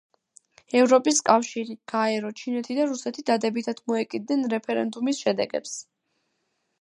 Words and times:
ევროპის 0.77 1.19
კავშირი, 1.27 1.75
გაერო, 1.93 2.31
ჩინეთი 2.41 2.77
და 2.79 2.87
რუსეთი 2.93 3.23
დადებითად 3.29 3.83
მოეკიდნენ 3.91 4.47
რეფერენდუმის 4.55 5.21
შედეგებს. 5.27 5.75